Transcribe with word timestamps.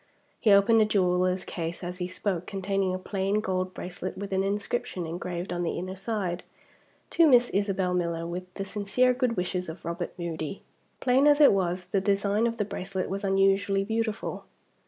He 0.39 0.49
opened 0.51 0.81
a 0.81 0.85
jeweler's 0.85 1.45
case 1.45 1.83
as 1.83 1.99
he 1.99 2.07
spoke, 2.07 2.47
containing 2.47 2.91
a 2.91 2.97
plain 2.97 3.39
gold 3.39 3.71
bracelet 3.75 4.17
with 4.17 4.33
an 4.33 4.43
inscription 4.43 5.05
engraved 5.05 5.53
on 5.53 5.61
the 5.61 5.77
inner 5.77 5.95
side: 5.95 6.43
"To 7.11 7.27
Miss 7.27 7.51
Isabel 7.51 7.93
Miller, 7.93 8.25
with 8.25 8.51
the 8.55 8.65
sincere 8.65 9.13
good 9.13 9.37
wishes 9.37 9.69
of 9.69 9.85
Robert 9.85 10.15
Moody." 10.17 10.63
Plain 11.01 11.27
as 11.27 11.39
it 11.39 11.53
was, 11.53 11.85
the 11.85 12.01
design 12.01 12.47
of 12.47 12.57
the 12.57 12.65
bracelet 12.65 13.11
was 13.11 13.23
unusually 13.23 13.83
beautiful. 13.83 14.45